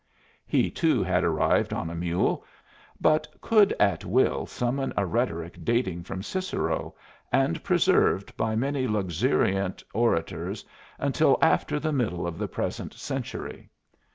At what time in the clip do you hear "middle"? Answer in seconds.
11.93-12.25